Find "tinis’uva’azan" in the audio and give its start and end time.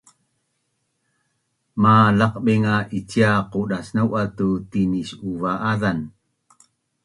4.71-5.99